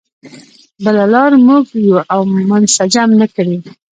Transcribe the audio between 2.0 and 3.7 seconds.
او منسجم نه کړي.